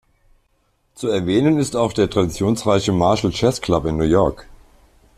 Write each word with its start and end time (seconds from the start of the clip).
Zu 0.95 1.09
erwähnen 1.09 1.59
ist 1.59 1.75
auch 1.75 1.93
der 1.93 2.09
traditionsreiche 2.09 2.91
Marshall 2.91 3.29
Chess 3.29 3.61
Club 3.61 3.85
in 3.85 3.97
New 3.97 4.03
York. 4.03 4.47